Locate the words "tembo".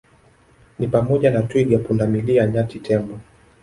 2.79-3.19